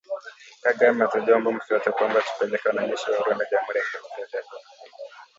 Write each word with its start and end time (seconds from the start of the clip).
Kagame: 0.63 1.01
Hatujaomba 1.05 1.51
mtu 1.51 1.65
yeyote 1.69 1.91
kwamba 1.91 2.21
tupeleke 2.21 2.67
wanajeshi 2.67 3.11
wa 3.11 3.17
Rwanda 3.17 3.45
Jamhuri 3.51 3.79
ya 3.79 3.85
kidemokrasia 3.85 4.39
ya 4.39 4.45
Kongo. 4.45 4.63